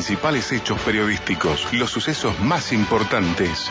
principales 0.00 0.50
hechos 0.50 0.80
periodísticos, 0.80 1.74
los 1.74 1.90
sucesos 1.90 2.40
más 2.40 2.72
importantes. 2.72 3.70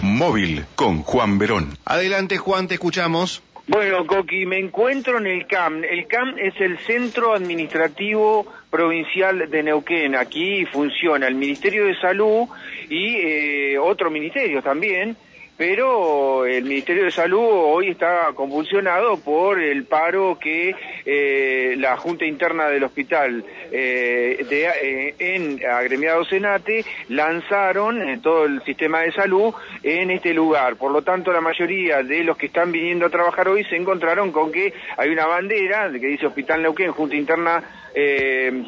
Móvil 0.00 0.64
con 0.76 1.02
Juan 1.02 1.36
Verón. 1.40 1.76
Adelante, 1.84 2.38
Juan, 2.38 2.68
te 2.68 2.74
escuchamos. 2.74 3.42
Bueno, 3.66 4.06
Coqui, 4.06 4.46
me 4.46 4.60
encuentro 4.60 5.18
en 5.18 5.26
el 5.26 5.48
CAM. 5.48 5.82
El 5.82 6.06
CAM 6.06 6.38
es 6.38 6.54
el 6.60 6.78
Centro 6.78 7.34
Administrativo 7.34 8.46
Provincial 8.70 9.50
de 9.50 9.62
Neuquén. 9.64 10.14
Aquí 10.14 10.64
funciona 10.66 11.26
el 11.26 11.34
Ministerio 11.34 11.86
de 11.86 11.96
Salud 12.00 12.46
y 12.88 13.16
eh, 13.16 13.78
otro 13.80 14.12
ministerio 14.12 14.62
también 14.62 15.16
pero 15.64 16.44
el 16.44 16.64
Ministerio 16.64 17.04
de 17.04 17.12
Salud 17.12 17.38
hoy 17.40 17.90
está 17.90 18.32
convulsionado 18.34 19.18
por 19.18 19.60
el 19.60 19.84
paro 19.84 20.36
que 20.36 20.74
eh, 21.06 21.76
la 21.78 21.96
Junta 21.96 22.24
Interna 22.24 22.66
del 22.66 22.82
Hospital 22.82 23.44
eh, 23.70 24.44
eh, 24.50 25.14
en 25.20 25.64
Agremiado 25.64 26.24
Senate 26.24 26.84
lanzaron 27.10 28.02
en 28.02 28.20
todo 28.20 28.46
el 28.46 28.60
sistema 28.64 29.02
de 29.02 29.12
salud 29.12 29.54
en 29.84 30.10
este 30.10 30.34
lugar. 30.34 30.74
Por 30.74 30.90
lo 30.90 31.02
tanto, 31.02 31.32
la 31.32 31.40
mayoría 31.40 32.02
de 32.02 32.24
los 32.24 32.36
que 32.36 32.46
están 32.46 32.72
viniendo 32.72 33.06
a 33.06 33.10
trabajar 33.10 33.46
hoy 33.46 33.62
se 33.62 33.76
encontraron 33.76 34.32
con 34.32 34.50
que 34.50 34.74
hay 34.96 35.10
una 35.10 35.28
bandera 35.28 35.92
que 35.92 36.08
dice 36.08 36.26
Hospital 36.26 36.62
Neuquén, 36.62 36.90
Junta 36.90 37.14
Interna 37.14 37.62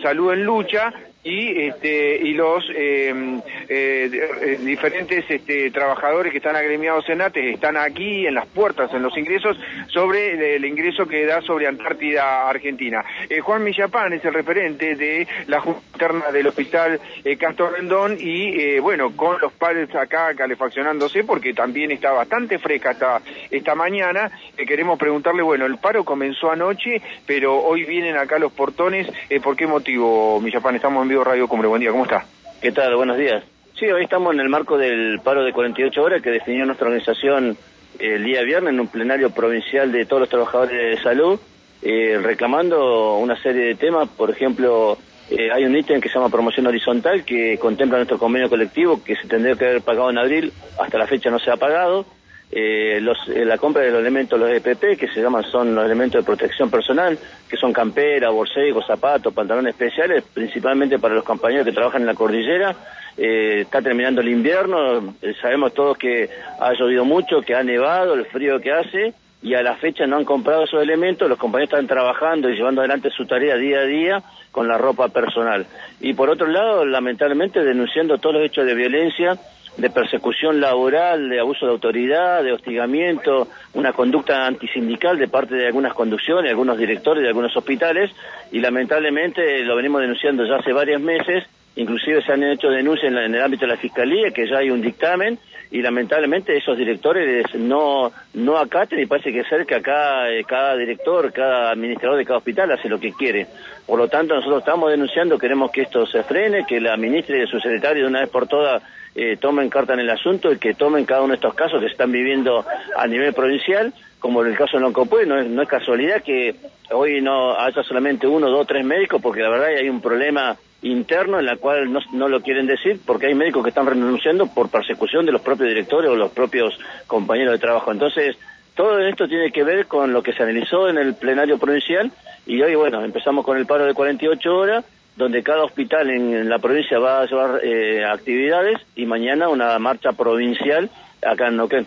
Salud 0.00 0.32
en 0.32 0.44
Lucha, 0.44 0.92
y 1.24 1.62
este 1.62 2.18
y 2.18 2.34
los 2.34 2.62
em, 2.74 3.38
eh, 3.68 4.10
eh, 4.42 4.58
diferentes 4.60 5.24
este, 5.28 5.70
trabajadores 5.70 6.30
que 6.30 6.38
están 6.38 6.54
agremiados 6.54 7.08
en 7.08 7.22
ATE 7.22 7.52
están 7.52 7.78
aquí 7.78 8.26
en 8.26 8.34
las 8.34 8.46
puertas, 8.46 8.92
en 8.92 9.02
los 9.02 9.16
ingresos, 9.16 9.56
sobre 9.88 10.56
el, 10.56 10.64
ingreso 10.66 11.06
que 11.06 11.24
da 11.24 11.40
sobre 11.40 11.66
Antártida 11.66 12.48
Argentina. 12.48 13.02
Eh, 13.30 13.40
Juan 13.40 13.64
Millapán 13.64 14.12
es 14.12 14.24
el 14.24 14.34
referente 14.34 14.96
de 14.96 15.26
la 15.46 15.60
Junta 15.60 15.80
Interna 15.94 16.30
del 16.30 16.48
Hospital 16.48 17.00
Castro 17.38 17.70
Rendón 17.70 18.16
y 18.18 18.78
bueno, 18.80 19.16
con 19.16 19.40
los 19.40 19.52
padres 19.52 19.94
acá 19.94 20.34
calefaccionándose 20.34 21.24
porque 21.24 21.54
también 21.54 21.90
está 21.92 22.12
bastante 22.12 22.58
fresca 22.58 22.90
esta, 22.90 23.22
esta 23.50 23.74
mañana, 23.74 24.30
queremos 24.56 24.98
preguntarle, 24.98 25.42
bueno, 25.42 25.66
el 25.66 25.78
paro 25.78 26.04
comenzó 26.04 26.50
anoche, 26.50 27.00
pero 27.26 27.56
hoy 27.56 27.84
vienen 27.84 28.16
acá 28.16 28.38
los 28.38 28.52
portones, 28.52 29.08
¿por 29.42 29.56
qué 29.56 29.66
motivo, 29.66 30.40
Millapán? 30.40 30.74
Estamos 30.74 31.02
en 31.04 31.13
Radio 31.22 31.46
Cumbre. 31.46 31.68
Buen 31.68 31.80
día, 31.80 31.90
¿cómo 31.90 32.04
está? 32.04 32.24
¿Qué 32.60 32.72
tal? 32.72 32.96
Buenos 32.96 33.16
días. 33.16 33.44
Sí, 33.78 33.86
hoy 33.86 34.04
estamos 34.04 34.32
en 34.34 34.40
el 34.40 34.48
marco 34.48 34.78
del 34.78 35.20
paro 35.22 35.44
de 35.44 35.52
48 35.52 36.02
horas 36.02 36.22
que 36.22 36.30
definió 36.30 36.64
nuestra 36.64 36.86
organización 36.86 37.56
el 37.98 38.24
día 38.24 38.42
viernes 38.42 38.72
en 38.72 38.80
un 38.80 38.88
plenario 38.88 39.30
provincial 39.30 39.92
de 39.92 40.06
todos 40.06 40.20
los 40.20 40.28
trabajadores 40.28 40.96
de 40.96 41.02
salud, 41.02 41.38
eh, 41.82 42.18
reclamando 42.22 43.18
una 43.18 43.40
serie 43.40 43.66
de 43.66 43.74
temas. 43.74 44.08
Por 44.08 44.30
ejemplo, 44.30 44.98
eh, 45.30 45.50
hay 45.52 45.64
un 45.64 45.76
ítem 45.76 46.00
que 46.00 46.08
se 46.08 46.14
llama 46.14 46.30
promoción 46.30 46.66
horizontal 46.66 47.24
que 47.24 47.58
contempla 47.58 47.98
nuestro 47.98 48.18
convenio 48.18 48.48
colectivo 48.48 49.02
que 49.02 49.16
se 49.16 49.28
tendría 49.28 49.54
que 49.54 49.66
haber 49.66 49.82
pagado 49.82 50.10
en 50.10 50.18
abril, 50.18 50.52
hasta 50.78 50.98
la 50.98 51.06
fecha 51.06 51.30
no 51.30 51.38
se 51.38 51.50
ha 51.50 51.56
pagado. 51.56 52.06
Eh, 52.50 53.00
los, 53.00 53.18
eh, 53.28 53.44
la 53.44 53.58
compra 53.58 53.82
de 53.82 53.90
los 53.90 54.00
elementos, 54.00 54.38
los 54.38 54.50
EPP, 54.50 54.96
que 54.98 55.08
se 55.08 55.20
llaman, 55.20 55.42
son 55.44 55.74
los 55.74 55.84
elementos 55.84 56.22
de 56.22 56.26
protección 56.26 56.70
personal, 56.70 57.18
que 57.48 57.56
son 57.56 57.72
campera, 57.72 58.30
borcegos, 58.30 58.86
zapatos, 58.86 59.34
pantalones 59.34 59.74
especiales, 59.74 60.22
principalmente 60.32 60.98
para 60.98 61.14
los 61.14 61.24
compañeros 61.24 61.66
que 61.66 61.72
trabajan 61.72 62.02
en 62.02 62.06
la 62.06 62.14
cordillera. 62.14 62.76
Eh, 63.16 63.62
está 63.62 63.80
terminando 63.80 64.20
el 64.20 64.28
invierno, 64.28 65.14
sabemos 65.40 65.72
todos 65.74 65.96
que 65.96 66.28
ha 66.60 66.72
llovido 66.74 67.04
mucho, 67.04 67.40
que 67.40 67.54
ha 67.54 67.62
nevado, 67.62 68.14
el 68.14 68.26
frío 68.26 68.60
que 68.60 68.72
hace, 68.72 69.14
y 69.44 69.52
a 69.54 69.62
la 69.62 69.76
fecha 69.76 70.06
no 70.06 70.16
han 70.16 70.24
comprado 70.24 70.64
esos 70.64 70.82
elementos, 70.82 71.28
los 71.28 71.38
compañeros 71.38 71.74
están 71.74 71.86
trabajando 71.86 72.48
y 72.48 72.56
llevando 72.56 72.80
adelante 72.80 73.10
su 73.10 73.26
tarea 73.26 73.56
día 73.56 73.80
a 73.80 73.84
día 73.84 74.22
con 74.50 74.66
la 74.66 74.78
ropa 74.78 75.08
personal. 75.08 75.66
Y 76.00 76.14
por 76.14 76.30
otro 76.30 76.46
lado, 76.46 76.86
lamentablemente, 76.86 77.62
denunciando 77.62 78.16
todos 78.16 78.36
los 78.36 78.44
hechos 78.46 78.64
de 78.64 78.74
violencia 78.74 79.38
de 79.76 79.90
persecución 79.90 80.62
laboral, 80.62 81.28
de 81.28 81.40
abuso 81.40 81.66
de 81.66 81.72
autoridad, 81.72 82.42
de 82.42 82.52
hostigamiento, 82.52 83.48
una 83.74 83.92
conducta 83.92 84.46
antisindical 84.46 85.18
de 85.18 85.28
parte 85.28 85.56
de 85.56 85.66
algunas 85.66 85.92
conducciones, 85.92 86.50
algunos 86.50 86.78
directores 86.78 87.22
de 87.22 87.28
algunos 87.28 87.54
hospitales 87.54 88.10
y 88.50 88.60
lamentablemente 88.60 89.62
lo 89.64 89.76
venimos 89.76 90.00
denunciando 90.00 90.46
ya 90.46 90.56
hace 90.56 90.72
varios 90.72 91.02
meses, 91.02 91.44
inclusive 91.76 92.22
se 92.22 92.32
han 92.32 92.42
hecho 92.42 92.68
denuncias 92.68 93.12
en, 93.12 93.18
el 93.34 93.42
ámbito 93.42 93.66
de 93.66 93.72
la 93.72 93.78
Fiscalía, 93.78 94.30
que 94.30 94.48
ya 94.48 94.58
hay 94.58 94.70
un 94.70 94.80
dictamen 94.80 95.38
y 95.70 95.82
lamentablemente 95.82 96.56
esos 96.56 96.78
directores 96.78 97.46
no, 97.54 98.12
no 98.34 98.58
acaten 98.58 99.00
y 99.00 99.06
parece 99.06 99.32
que 99.32 99.42
ser 99.44 99.66
que 99.66 99.74
acá 99.74 100.26
cada 100.46 100.76
director, 100.76 101.32
cada 101.32 101.70
administrador 101.70 102.18
de 102.18 102.24
cada 102.24 102.38
hospital 102.38 102.70
hace 102.72 102.88
lo 102.88 103.00
que 103.00 103.12
quiere. 103.12 103.46
Por 103.86 103.98
lo 103.98 104.08
tanto, 104.08 104.34
nosotros 104.34 104.60
estamos 104.60 104.90
denunciando, 104.90 105.38
queremos 105.38 105.70
que 105.70 105.82
esto 105.82 106.06
se 106.06 106.22
frene, 106.22 106.64
que 106.66 106.80
la 106.80 106.96
ministra 106.96 107.36
y 107.36 107.46
su 107.46 107.58
secretario 107.58 108.04
de 108.04 108.08
una 108.08 108.20
vez 108.20 108.30
por 108.30 108.46
todas 108.46 108.82
eh, 109.16 109.36
tomen 109.36 109.68
carta 109.68 109.94
en 109.94 110.00
el 110.00 110.10
asunto 110.10 110.52
y 110.52 110.58
que 110.58 110.74
tomen 110.74 111.04
cada 111.04 111.22
uno 111.22 111.30
de 111.30 111.36
estos 111.36 111.54
casos 111.54 111.80
que 111.80 111.86
se 111.86 111.92
están 111.92 112.12
viviendo 112.12 112.64
a 112.96 113.06
nivel 113.06 113.32
provincial, 113.32 113.92
como 114.18 114.42
en 114.42 114.52
el 114.52 114.56
caso 114.56 114.76
de 114.76 114.82
Loncopué, 114.82 115.26
no 115.26 115.38
es, 115.38 115.46
no 115.46 115.62
es 115.62 115.68
casualidad 115.68 116.22
que 116.22 116.54
hoy 116.90 117.20
no 117.20 117.58
haya 117.58 117.82
solamente 117.82 118.26
uno, 118.26 118.48
dos, 118.48 118.66
tres 118.66 118.84
médicos, 118.84 119.20
porque 119.20 119.42
la 119.42 119.50
verdad 119.50 119.68
hay 119.68 119.88
un 119.88 120.00
problema 120.00 120.56
interno 120.84 121.38
en 121.38 121.46
la 121.46 121.56
cual 121.56 121.90
no, 121.92 122.28
lo 122.28 122.40
quieren 122.42 122.66
decir 122.66 123.00
porque 123.04 123.26
hay 123.26 123.34
médicos 123.34 123.62
que 123.62 123.70
están 123.70 123.86
renunciando 123.86 124.46
por 124.46 124.70
persecución 124.70 125.26
de 125.26 125.32
los 125.32 125.40
propios 125.40 125.70
directores 125.70 126.10
o 126.10 126.16
los 126.16 126.30
propios 126.30 126.78
compañeros 127.06 127.52
de 127.52 127.58
trabajo. 127.58 127.90
Entonces, 127.90 128.36
todo 128.74 128.98
esto 129.00 129.26
tiene 129.26 129.50
que 129.50 129.64
ver 129.64 129.86
con 129.86 130.12
lo 130.12 130.22
que 130.22 130.32
se 130.32 130.42
analizó 130.42 130.88
en 130.88 130.98
el 130.98 131.14
plenario 131.14 131.58
provincial 131.58 132.12
y 132.46 132.60
hoy, 132.60 132.74
bueno, 132.74 133.02
empezamos 133.02 133.44
con 133.44 133.56
el 133.56 133.66
paro 133.66 133.86
de 133.86 133.94
48 133.94 134.56
horas 134.56 134.84
donde 135.16 135.42
cada 135.42 135.64
hospital 135.64 136.10
en, 136.10 136.48
la 136.48 136.58
provincia 136.58 136.98
va 136.98 137.22
a 137.22 137.26
llevar 137.26 137.60
eh, 137.62 138.04
actividades 138.04 138.80
y 138.96 139.06
mañana 139.06 139.48
una 139.48 139.78
marcha 139.78 140.12
provincial 140.12 140.90
acá 141.24 141.48
en 141.48 141.56
Noquén. 141.56 141.86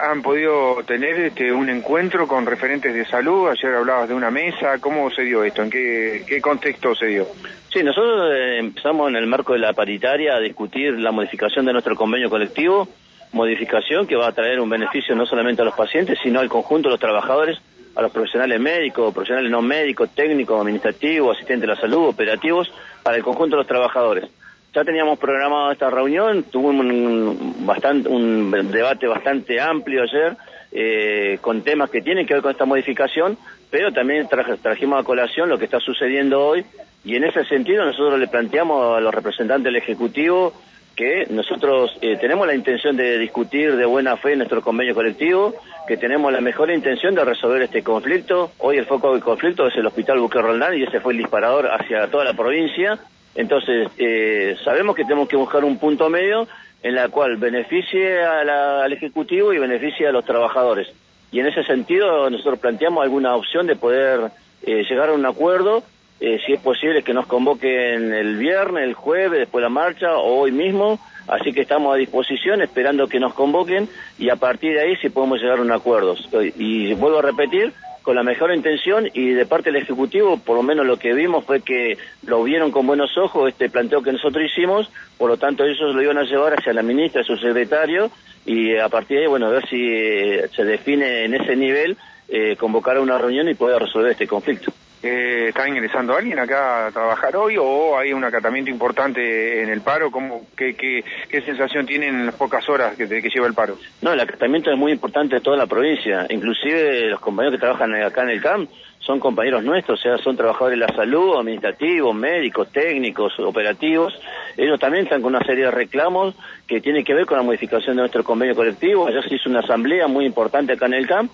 ¿Han 0.00 0.22
podido 0.22 0.82
tener 0.84 1.18
este, 1.20 1.52
un 1.52 1.68
encuentro 1.68 2.26
con 2.26 2.46
referentes 2.46 2.92
de 2.92 3.04
salud? 3.06 3.48
Ayer 3.48 3.74
hablabas 3.74 4.08
de 4.08 4.14
una 4.14 4.30
mesa. 4.30 4.78
¿Cómo 4.80 5.10
se 5.10 5.22
dio 5.22 5.44
esto? 5.44 5.62
¿En 5.62 5.70
qué, 5.70 6.40
contexto 6.42 6.94
se 6.94 7.06
dio? 7.06 7.26
Sí, 7.72 7.82
nosotros 7.82 8.32
eh, 8.34 8.58
empezamos 8.58 9.08
en 9.08 9.16
el 9.16 9.26
marco 9.26 9.52
de 9.52 9.60
la 9.60 9.72
paritaria 9.72 10.34
a 10.34 10.40
discutir 10.40 10.98
la 10.98 11.12
modificación 11.12 11.64
de 11.64 11.72
nuestro 11.72 11.94
convenio 11.94 12.28
colectivo, 12.28 12.88
modificación 13.32 14.06
que 14.06 14.16
va 14.16 14.28
a 14.28 14.32
traer 14.32 14.60
un 14.60 14.68
beneficio 14.68 15.14
no 15.14 15.24
solamente 15.26 15.62
a 15.62 15.64
los 15.64 15.74
pacientes, 15.74 16.18
sino 16.22 16.40
al 16.40 16.48
conjunto 16.48 16.88
de 16.88 16.94
los 16.94 17.00
trabajadores 17.00 17.58
a 17.94 18.02
los 18.02 18.12
profesionales 18.12 18.60
médicos, 18.60 19.12
profesionales 19.12 19.50
no 19.50 19.62
médicos, 19.62 20.10
técnicos, 20.14 20.60
administrativos, 20.60 21.36
asistentes 21.36 21.62
de 21.62 21.74
la 21.74 21.80
salud, 21.80 22.08
operativos, 22.08 22.72
para 23.02 23.16
el 23.16 23.22
conjunto 23.22 23.56
de 23.56 23.62
los 23.62 23.66
trabajadores. 23.66 24.24
Ya 24.72 24.84
teníamos 24.84 25.18
programado 25.18 25.72
esta 25.72 25.90
reunión, 25.90 26.44
tuvo 26.44 26.68
un, 26.68 27.66
bastante, 27.66 28.08
un 28.08 28.50
debate 28.70 29.08
bastante 29.08 29.60
amplio 29.60 30.02
ayer 30.02 30.36
eh, 30.72 31.38
con 31.40 31.62
temas 31.62 31.90
que 31.90 32.00
tienen 32.00 32.24
que 32.24 32.34
ver 32.34 32.42
con 32.42 32.52
esta 32.52 32.64
modificación, 32.64 33.36
pero 33.70 33.92
también 33.92 34.28
trajimos 34.62 35.00
a 35.00 35.04
colación 35.04 35.48
lo 35.48 35.58
que 35.58 35.64
está 35.64 35.80
sucediendo 35.80 36.46
hoy 36.46 36.64
y 37.04 37.16
en 37.16 37.24
ese 37.24 37.44
sentido 37.46 37.84
nosotros 37.84 38.20
le 38.20 38.28
planteamos 38.28 38.96
a 38.96 39.00
los 39.00 39.12
representantes 39.12 39.64
del 39.64 39.76
Ejecutivo 39.76 40.52
que 40.96 41.26
nosotros 41.30 41.96
eh, 42.00 42.16
tenemos 42.16 42.46
la 42.46 42.54
intención 42.54 42.96
de 42.96 43.18
discutir 43.18 43.76
de 43.76 43.86
buena 43.86 44.16
fe 44.16 44.36
nuestro 44.36 44.62
convenio 44.62 44.94
colectivo, 44.94 45.54
que 45.86 45.96
tenemos 45.96 46.32
la 46.32 46.40
mejor 46.40 46.70
intención 46.70 47.14
de 47.14 47.24
resolver 47.24 47.62
este 47.62 47.82
conflicto. 47.82 48.52
Hoy 48.58 48.78
el 48.78 48.86
foco 48.86 49.12
del 49.12 49.22
conflicto 49.22 49.66
es 49.66 49.76
el 49.76 49.86
Hospital 49.86 50.20
Buque 50.20 50.40
Roldán 50.40 50.76
y 50.76 50.82
ese 50.82 51.00
fue 51.00 51.12
el 51.12 51.18
disparador 51.18 51.68
hacia 51.68 52.08
toda 52.08 52.24
la 52.24 52.34
provincia. 52.34 52.98
Entonces, 53.34 53.88
eh, 53.98 54.56
sabemos 54.64 54.94
que 54.96 55.04
tenemos 55.04 55.28
que 55.28 55.36
buscar 55.36 55.64
un 55.64 55.78
punto 55.78 56.08
medio 56.08 56.48
en 56.82 56.94
la 56.94 57.08
cual 57.08 57.36
beneficie 57.36 58.22
al 58.22 58.92
Ejecutivo 58.92 59.52
y 59.52 59.58
beneficie 59.58 60.06
a 60.06 60.12
los 60.12 60.24
trabajadores. 60.24 60.88
Y 61.32 61.40
en 61.40 61.46
ese 61.46 61.62
sentido 61.64 62.28
nosotros 62.28 62.58
planteamos 62.58 63.02
alguna 63.02 63.36
opción 63.36 63.66
de 63.66 63.76
poder 63.76 64.30
eh, 64.62 64.84
llegar 64.88 65.10
a 65.10 65.12
un 65.12 65.24
acuerdo 65.24 65.82
eh, 66.20 66.38
si 66.44 66.52
es 66.52 66.60
posible 66.60 67.02
que 67.02 67.14
nos 67.14 67.26
convoquen 67.26 68.12
el 68.12 68.36
viernes, 68.36 68.84
el 68.84 68.94
jueves, 68.94 69.38
después 69.38 69.62
la 69.62 69.70
marcha 69.70 70.16
o 70.16 70.40
hoy 70.40 70.52
mismo, 70.52 70.98
así 71.26 71.52
que 71.52 71.62
estamos 71.62 71.94
a 71.94 71.98
disposición 71.98 72.60
esperando 72.60 73.06
que 73.06 73.18
nos 73.18 73.34
convoquen 73.34 73.88
y 74.18 74.28
a 74.28 74.36
partir 74.36 74.74
de 74.74 74.82
ahí 74.82 74.96
si 74.96 75.08
podemos 75.08 75.40
llegar 75.40 75.58
a 75.58 75.62
un 75.62 75.72
acuerdo. 75.72 76.16
Y 76.56 76.92
vuelvo 76.94 77.18
a 77.18 77.22
repetir, 77.22 77.72
con 78.02 78.16
la 78.16 78.22
mejor 78.22 78.52
intención 78.54 79.08
y 79.12 79.30
de 79.30 79.46
parte 79.46 79.70
del 79.70 79.82
Ejecutivo, 79.82 80.38
por 80.38 80.56
lo 80.56 80.62
menos 80.62 80.86
lo 80.86 80.98
que 80.98 81.12
vimos 81.12 81.44
fue 81.44 81.60
que 81.60 81.98
lo 82.26 82.42
vieron 82.42 82.70
con 82.70 82.86
buenos 82.86 83.16
ojos 83.18 83.48
este 83.48 83.68
planteo 83.68 84.02
que 84.02 84.12
nosotros 84.12 84.44
hicimos, 84.44 84.90
por 85.18 85.28
lo 85.28 85.36
tanto 85.36 85.64
ellos 85.64 85.94
lo 85.94 86.02
iban 86.02 86.18
a 86.18 86.24
llevar 86.24 86.54
hacia 86.54 86.72
la 86.72 86.82
ministra, 86.82 87.22
su 87.22 87.36
secretario, 87.36 88.10
y 88.46 88.76
a 88.76 88.88
partir 88.88 89.18
de 89.18 89.22
ahí, 89.24 89.28
bueno, 89.28 89.46
a 89.46 89.50
ver 89.50 89.68
si 89.68 89.76
eh, 89.76 90.48
se 90.54 90.64
define 90.64 91.24
en 91.24 91.34
ese 91.34 91.56
nivel, 91.56 91.96
eh, 92.28 92.56
convocar 92.56 92.96
a 92.96 93.00
una 93.00 93.18
reunión 93.18 93.48
y 93.48 93.54
poder 93.54 93.80
resolver 93.80 94.12
este 94.12 94.26
conflicto. 94.26 94.72
Eh, 95.02 95.46
¿Está 95.48 95.66
ingresando 95.66 96.14
alguien 96.14 96.38
acá 96.38 96.86
a 96.86 96.90
trabajar 96.90 97.34
hoy 97.34 97.56
o 97.58 97.96
hay 97.96 98.12
un 98.12 98.22
acatamiento 98.22 98.70
importante 98.70 99.62
en 99.62 99.70
el 99.70 99.80
paro? 99.80 100.10
¿Cómo, 100.10 100.46
qué, 100.54 100.74
qué, 100.74 101.40
sensación 101.40 101.86
tienen 101.86 102.14
en 102.14 102.26
las 102.26 102.34
pocas 102.34 102.68
horas 102.68 102.96
que, 102.96 103.06
lleva 103.06 103.46
el 103.46 103.54
paro? 103.54 103.78
No, 104.02 104.12
el 104.12 104.20
acatamiento 104.20 104.70
es 104.70 104.76
muy 104.76 104.92
importante 104.92 105.36
de 105.36 105.40
toda 105.40 105.56
la 105.56 105.66
provincia. 105.66 106.26
Inclusive 106.28 107.08
los 107.08 107.20
compañeros 107.20 107.58
que 107.58 107.60
trabajan 107.60 107.94
acá 107.94 108.24
en 108.24 108.30
el 108.30 108.42
CAM 108.42 108.68
son 108.98 109.18
compañeros 109.18 109.64
nuestros, 109.64 109.98
o 109.98 110.02
sea, 110.02 110.18
son 110.18 110.36
trabajadores 110.36 110.78
de 110.78 110.86
la 110.86 110.94
salud, 110.94 111.38
administrativos, 111.38 112.14
médicos, 112.14 112.70
técnicos, 112.70 113.32
operativos. 113.40 114.12
Ellos 114.58 114.78
también 114.78 115.04
están 115.04 115.22
con 115.22 115.34
una 115.34 115.44
serie 115.46 115.64
de 115.64 115.70
reclamos 115.70 116.34
que 116.66 116.82
tienen 116.82 117.04
que 117.04 117.14
ver 117.14 117.24
con 117.24 117.38
la 117.38 117.42
modificación 117.42 117.96
de 117.96 118.02
nuestro 118.02 118.22
convenio 118.22 118.54
colectivo. 118.54 119.06
Allá 119.06 119.22
se 119.22 119.36
hizo 119.36 119.48
una 119.48 119.60
asamblea 119.60 120.06
muy 120.06 120.26
importante 120.26 120.74
acá 120.74 120.84
en 120.84 120.94
el 120.94 121.06
CAMP 121.06 121.30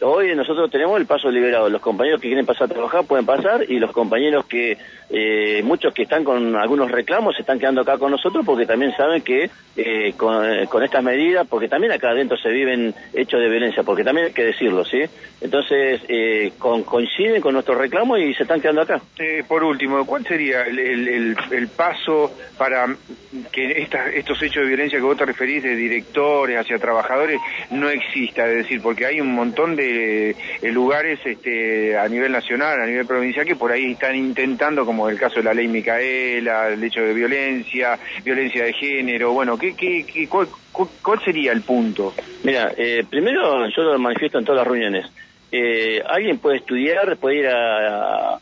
Hoy 0.00 0.32
nosotros 0.36 0.70
tenemos 0.70 1.00
el 1.00 1.06
paso 1.06 1.28
liberado. 1.28 1.68
Los 1.68 1.82
compañeros 1.82 2.20
que 2.20 2.28
quieren 2.28 2.46
pasar 2.46 2.64
a 2.64 2.74
trabajar 2.74 3.04
pueden 3.04 3.26
pasar 3.26 3.64
y 3.68 3.80
los 3.80 3.90
compañeros 3.90 4.46
que, 4.46 4.78
eh, 5.10 5.60
muchos 5.64 5.92
que 5.92 6.02
están 6.02 6.22
con 6.22 6.54
algunos 6.54 6.88
reclamos, 6.88 7.34
se 7.34 7.40
están 7.40 7.58
quedando 7.58 7.80
acá 7.80 7.98
con 7.98 8.12
nosotros 8.12 8.46
porque 8.46 8.64
también 8.64 8.92
saben 8.96 9.22
que 9.22 9.50
eh, 9.76 10.12
con, 10.16 10.44
estas 10.84 11.02
medidas, 11.02 11.48
porque 11.48 11.68
también 11.68 11.92
acá 11.92 12.10
adentro 12.10 12.36
se 12.36 12.48
viven 12.50 12.94
hechos 13.12 13.40
de 13.40 13.48
violencia, 13.48 13.82
porque 13.82 14.04
también 14.04 14.28
hay 14.28 14.32
que 14.32 14.44
decirlo, 14.44 14.84
¿sí? 14.84 15.02
Entonces, 15.40 16.00
eh, 16.08 16.52
coinciden 16.58 17.40
con 17.40 17.54
nuestros 17.54 17.78
reclamos 17.78 18.20
y 18.20 18.34
se 18.34 18.44
están 18.44 18.60
quedando 18.60 18.82
acá. 18.82 19.00
por 19.48 19.64
último, 19.64 20.06
¿cuál 20.06 20.24
sería 20.24 20.62
el, 20.62 21.36
paso 21.76 22.32
para 22.56 22.86
que 23.52 23.86
estos 24.14 24.42
hechos 24.42 24.62
de 24.62 24.68
violencia 24.68 24.98
que 24.98 25.04
vos 25.04 25.16
te 25.16 25.26
referís 25.26 25.62
de 25.62 25.74
directores 25.74 26.58
hacia 26.58 26.78
trabajadores 26.78 27.40
no 27.70 27.88
exista? 27.88 28.48
Es 28.48 28.58
decir, 28.58 28.80
porque 28.80 29.06
hay 29.06 29.20
un 29.20 29.32
montón 29.34 29.74
de 29.74 29.87
eh, 29.90 30.72
lugares 30.72 31.18
este, 31.24 31.96
a 31.96 32.08
nivel 32.08 32.32
nacional, 32.32 32.80
a 32.80 32.86
nivel 32.86 33.06
provincial, 33.06 33.46
que 33.46 33.56
por 33.56 33.72
ahí 33.72 33.92
están 33.92 34.16
intentando, 34.16 34.84
como 34.84 35.08
el 35.08 35.18
caso 35.18 35.36
de 35.36 35.44
la 35.44 35.54
ley 35.54 35.68
Micaela, 35.68 36.68
el 36.68 36.82
hecho 36.82 37.00
de 37.00 37.14
violencia, 37.14 37.98
violencia 38.24 38.64
de 38.64 38.72
género, 38.72 39.32
bueno, 39.32 39.56
¿qué, 39.58 39.74
qué, 39.74 40.28
cuál, 40.28 41.20
sería 41.24 41.52
el 41.52 41.62
punto? 41.62 42.14
Mira, 42.44 42.72
eh, 42.76 43.04
primero 43.08 43.68
yo 43.68 43.82
lo 43.82 43.98
manifiesto 43.98 44.38
en 44.38 44.44
todas 44.44 44.60
las 44.60 44.68
reuniones. 44.68 45.06
Eh, 45.50 46.02
alguien 46.06 46.38
puede 46.38 46.58
estudiar, 46.58 47.16
puede 47.16 47.38
ir 47.38 47.48
a, 47.48 48.38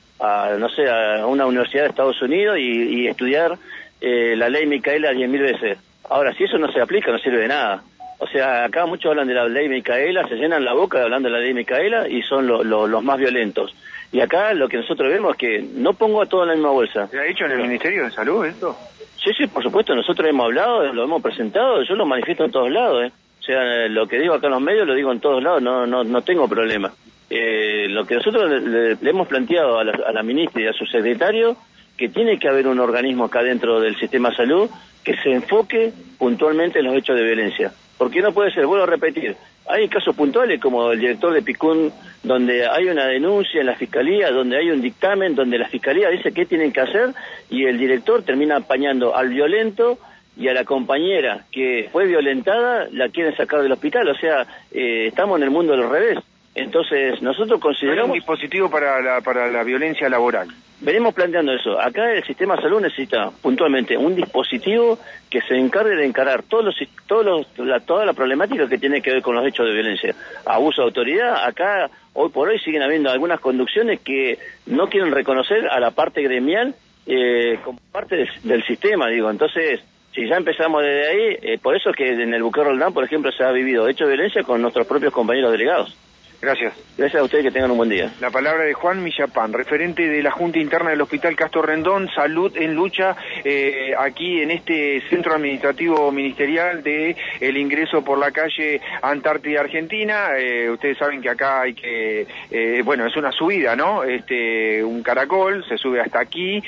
no 0.59 0.69
sé, 0.71 0.89
a 0.89 1.27
una 1.27 1.47
universidad 1.47 1.85
de 1.85 1.89
Estados 1.91 2.21
Unidos 2.21 2.59
y, 2.59 3.07
estudiar 3.07 3.57
la 4.01 4.49
ley 4.49 4.67
Micaela 4.67 5.13
diez 5.13 5.29
mil 5.29 5.43
veces. 5.43 5.79
Ahora, 6.09 6.33
si 6.35 6.45
eso 6.45 6.59
no 6.59 6.71
se 6.71 6.81
aplica, 6.81 7.11
no 7.11 7.19
sirve 7.19 7.39
de 7.39 7.49
nada. 7.49 7.83
O 8.19 8.27
sea, 8.27 8.65
acá 8.65 8.87
muchos 8.87 9.11
hablan 9.11 9.29
de 9.29 9.35
la 9.35 9.47
ley 9.47 9.69
Micaela, 9.69 10.27
se 10.27 10.37
llenan 10.37 10.65
la 10.65 10.73
boca 10.73 11.03
hablando 11.03 11.29
de 11.29 11.35
la 11.35 11.41
ley 11.41 11.53
Micaela 11.53 12.09
y 12.09 12.23
son 12.23 12.47
los 12.47 13.05
más 13.05 13.19
violentos. 13.19 13.75
Y 14.13 14.21
acá 14.21 14.55
lo 14.55 14.69
que 14.69 14.79
nosotros 14.79 15.09
vemos 15.11 15.33
es 15.33 15.37
que 15.37 15.65
no 15.75 15.93
pongo 15.93 16.23
a 16.23 16.27
todo 16.27 16.43
en 16.43 16.49
la 16.49 16.55
misma 16.55 16.71
bolsa. 16.71 17.09
¿Se 17.09 17.19
ha 17.19 17.27
hecho 17.27 17.45
en 17.45 17.53
el 17.53 17.59
Ministerio 17.59 18.05
de 18.05 18.11
Salud 18.11 18.47
esto? 18.47 18.77
Sí, 19.23 19.33
sí, 19.37 19.47
por 19.47 19.63
supuesto, 19.63 19.95
nosotros 19.95 20.29
hemos 20.29 20.45
hablado, 20.45 20.93
lo 20.93 21.05
hemos 21.05 21.21
presentado, 21.21 21.83
yo 21.83 21.95
lo 21.95 22.07
manifiesto 22.07 22.45
en 22.45 22.51
todos 22.51 22.71
lados. 22.71 23.05
¿eh? 23.05 23.13
O 23.41 23.43
sea, 23.43 23.89
lo 23.89 24.07
que 24.07 24.19
digo 24.19 24.35
acá 24.35 24.47
en 24.47 24.53
los 24.53 24.63
medios 24.63 24.87
lo 24.87 24.95
digo 24.95 25.13
en 25.13 25.21
todos 25.21 25.43
lados, 25.43 25.61
no, 25.61 25.87
no, 25.87 26.05
no 26.05 26.23
tengo 26.23 26.49
problema. 26.49 26.93
Eh, 27.29 27.87
lo 27.89 28.07
que 28.07 28.15
nosotros 28.15 28.63
le, 28.63 28.97
hemos 29.03 29.27
planteado 29.27 29.79
a 29.79 29.85
la, 29.85 29.93
a 30.07 30.13
la 30.13 30.23
ministra 30.23 30.63
y 30.63 30.67
a 30.69 30.73
su 30.73 30.87
secretario, 30.87 31.57
que 31.97 32.09
tiene 32.09 32.39
que 32.39 32.49
haber 32.49 32.69
un 32.69 32.79
organismo 32.79 33.25
acá 33.25 33.43
dentro 33.43 33.81
del 33.81 33.97
sistema 33.97 34.31
de 34.31 34.37
salud 34.37 34.71
que 35.03 35.17
se 35.17 35.31
enfoque 35.31 35.93
puntualmente 36.19 36.79
en 36.79 36.87
los 36.87 36.95
hechos 36.95 37.17
de 37.17 37.25
violencia. 37.25 37.73
Porque 37.99 38.21
no 38.21 38.33
puede 38.33 38.51
ser, 38.53 38.67
vuelvo 38.67 38.85
a 38.85 38.89
repetir, 38.89 39.37
hay 39.69 39.89
casos 39.89 40.15
puntuales 40.15 40.61
como 40.61 40.93
el 40.93 41.01
director 41.01 41.33
de 41.33 41.43
Picún, 41.43 41.93
donde 42.23 42.67
hay 42.67 42.89
una 42.89 43.07
denuncia 43.07 43.61
en 43.61 43.67
la 43.67 43.75
fiscalía, 43.75 44.31
donde 44.31 44.59
hay 44.59 44.71
un 44.71 44.81
dictamen, 44.81 45.35
donde 45.35 45.59
la 45.59 45.69
fiscalía 45.69 46.09
dice 46.11 46.33
qué 46.33 46.47
tienen 46.47 46.73
que 46.73 46.81
hacer 46.81 47.15
y 47.51 47.65
el 47.65 47.79
director 47.79 48.23
termina 48.23 48.57
apañando 48.57 49.17
al 49.17 49.29
violento 49.29 49.99
y 50.37 50.49
a 50.49 50.55
la 50.55 50.65
compañera 50.65 51.47
que 51.51 51.89
fue 51.91 52.07
violentada 52.07 52.89
la 52.93 53.09
quieren 53.09 53.37
sacar 53.37 53.63
del 53.63 53.73
hospital. 53.73 54.09
O 54.09 54.15
sea, 54.15 54.47
eh, 54.71 55.07
estamos 55.09 55.39
en 55.39 55.45
el 55.45 55.51
mundo 55.51 55.73
del 55.73 55.89
revés. 55.89 56.19
Entonces, 56.57 57.21
nosotros 57.21 57.61
consideramos... 57.61 58.09
un 58.09 58.15
dispositivo 58.15 58.71
para 58.71 59.01
la, 59.03 59.21
para 59.21 59.51
la 59.51 59.63
violencia 59.63 60.09
laboral. 60.09 60.49
Venimos 60.81 61.15
planteando 61.15 61.53
eso. 61.53 61.79
Acá 61.79 62.13
el 62.13 62.25
sistema 62.25 62.57
de 62.57 62.63
salud 62.63 62.81
necesita 62.81 63.31
puntualmente 63.43 63.97
un 63.97 64.15
dispositivo 64.15 64.99
que 65.29 65.43
se 65.43 65.55
encargue 65.55 65.97
de 65.97 66.07
encarar 66.07 66.43
todos 66.43 66.65
los, 66.65 66.75
todos 67.07 67.47
la, 67.59 67.81
toda 67.81 68.07
la 68.07 68.15
problemática 68.15 68.69
que 68.69 68.79
tiene 68.79 69.03
que 69.03 69.13
ver 69.13 69.23
con 69.23 69.37
los 69.37 69.47
hechos 69.47 69.67
de 69.67 69.75
violencia. 69.75 70.15
Abuso 70.47 70.81
de 70.81 70.89
autoridad, 70.89 71.45
acá 71.47 71.91
hoy 72.15 72.31
por 72.31 72.49
hoy 72.49 72.59
siguen 72.59 72.83
habiendo 72.83 73.11
algunas 73.11 73.41
conducciones 73.41 74.01
que 74.01 74.39
no 74.65 74.89
quieren 74.89 75.13
reconocer 75.13 75.69
a 75.69 75.79
la 75.79 75.91
parte 75.91 76.23
gremial 76.23 76.75
eh, 77.07 77.59
como 77.63 77.79
parte 77.93 78.27
del, 78.43 78.65
sistema, 78.65 79.09
digo. 79.09 79.31
Entonces, 79.31 79.81
si 80.15 80.27
ya 80.27 80.37
empezamos 80.37 80.83
desde 80.83 81.09
ahí, 81.09 81.39
eh, 81.43 81.59
por 81.59 81.77
eso 81.77 81.91
es 81.91 81.97
que 81.97 82.09
en 82.09 82.33
el 82.33 82.43
Buque 82.43 82.65
Roldán, 82.65 82.95
por 82.95 83.05
ejemplo, 83.05 83.31
se 83.31 83.45
ha 83.45 83.53
vivido 83.53 83.89
hechos 83.89 84.09
de 84.09 84.15
violencia 84.15 84.43
con 84.43 84.63
nuestros 84.63 84.87
propios 84.87 85.13
compañeros 85.13 85.53
delegados. 85.53 85.97
Gracias. 86.47 86.75
Gracias 86.97 87.21
a 87.21 87.25
ustedes, 87.25 87.45
que 87.45 87.51
tengan 87.51 87.73
un 87.73 87.77
buen 87.77 87.91
día. 87.91 88.13
La 88.21 88.31
palabra 88.31 88.63
de 88.63 88.73
Juan 88.73 89.03
Millapán, 89.03 89.53
referente 89.53 90.09
de 90.09 90.23
la 90.23 90.31
Junta 90.31 90.61
Interna 90.61 90.91
del 90.91 91.01
Hospital 91.03 91.35
Castro 91.35 91.61
Rendón, 91.61 92.09
salud 92.15 92.57
en 92.57 92.73
lucha 92.73 93.17
eh, 93.45 93.93
aquí 93.99 94.41
en 94.41 94.53
este 94.53 95.03
centro 95.11 95.35
administrativo 95.35 96.13
ministerial 96.13 96.85
de 96.85 97.17
el 97.41 97.57
ingreso 97.57 98.03
por 98.05 98.19
la 98.19 98.31
calle 98.31 98.81
Antártida 99.03 99.61
Argentina. 99.61 100.39
Eh, 100.39 100.71
ustedes 100.71 100.97
saben 100.97 101.21
que 101.21 101.31
acá 101.31 101.63
hay 101.63 101.75
que, 101.75 102.29
eh, 102.51 102.81
bueno, 102.85 103.05
es 103.07 103.17
una 103.17 103.33
subida, 103.33 103.75
¿no? 103.75 104.05
Este, 104.05 104.85
un 104.85 105.03
caracol, 105.03 105.65
se 105.69 105.77
sube 105.77 106.01
hasta 106.01 106.21
aquí, 106.21 106.63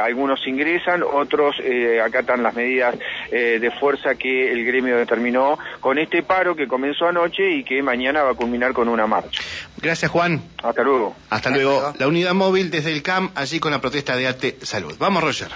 algunos 0.00 0.44
ingresan, 0.46 1.02
otros 1.02 1.56
acatan 2.02 2.42
las 2.42 2.54
medidas 2.54 2.98
de 3.30 3.70
fuerza 3.78 4.14
que 4.14 4.50
el 4.50 4.64
gremio 4.64 4.96
determinó 4.96 5.58
con 5.80 5.98
este 5.98 6.22
paro 6.22 6.56
que 6.56 6.66
comenzó 6.66 7.06
anoche 7.06 7.50
y 7.50 7.64
que 7.64 7.82
mañana 7.82 8.22
va 8.22 8.30
a 8.30 8.34
culminar 8.34 8.72
con 8.72 8.88
una 8.94 9.06
marcha. 9.06 9.42
Gracias, 9.76 10.10
Juan. 10.10 10.42
Hasta 10.62 10.82
luego. 10.82 11.14
Hasta 11.30 11.50
luego. 11.50 11.92
La 11.98 12.08
unidad 12.08 12.34
móvil 12.34 12.70
desde 12.70 12.92
el 12.92 13.02
CAM, 13.02 13.30
allí 13.34 13.60
con 13.60 13.72
la 13.72 13.80
protesta 13.80 14.16
de 14.16 14.26
ATE 14.26 14.58
Salud. 14.62 14.96
Vamos, 14.98 15.22
Roger. 15.22 15.48